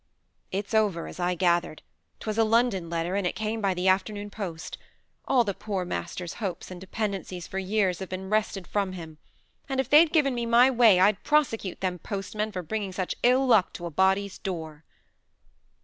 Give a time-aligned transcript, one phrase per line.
[0.51, 1.83] "It's over, as I gathered.
[2.19, 4.79] 'Twas a London letter, and it came by the afternoon post.
[5.27, 9.19] All the poor master's hopes and dependencies for years have been wrested from him.
[9.69, 13.45] And if they'd give me my way, I'd prosecute them postmen for bringing such ill
[13.45, 14.85] luck to a body's door."